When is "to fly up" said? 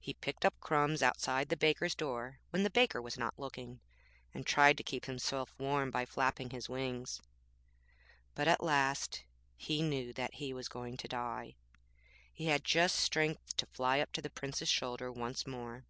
13.58-14.12